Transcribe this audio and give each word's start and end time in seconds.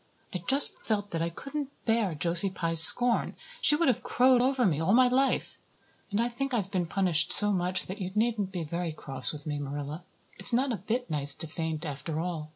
I 0.33 0.39
just 0.47 0.79
felt 0.81 1.11
that 1.11 1.21
I 1.21 1.29
couldn't 1.29 1.69
bear 1.85 2.15
Josie 2.15 2.49
Pye's 2.49 2.81
scorn. 2.81 3.35
She 3.61 3.75
would 3.75 3.87
have 3.87 4.01
crowed 4.01 4.41
over 4.41 4.65
me 4.65 4.81
all 4.81 4.93
my 4.93 5.07
life. 5.07 5.59
And 6.09 6.19
I 6.19 6.27
think 6.27 6.55
I 6.55 6.57
have 6.57 6.71
been 6.71 6.87
punished 6.87 7.31
so 7.31 7.51
much 7.51 7.85
that 7.85 8.01
you 8.01 8.09
needn't 8.15 8.51
be 8.51 8.63
very 8.63 8.93
cross 8.93 9.31
with 9.31 9.45
me, 9.45 9.59
Marilla. 9.59 10.03
It's 10.39 10.53
not 10.53 10.71
a 10.71 10.77
bit 10.77 11.11
nice 11.11 11.35
to 11.35 11.45
faint, 11.45 11.85
after 11.85 12.19
all. 12.19 12.49